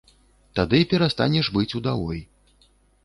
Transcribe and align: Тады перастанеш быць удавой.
Тады 0.59 0.79
перастанеш 0.95 1.51
быць 1.59 1.77
удавой. 1.81 2.19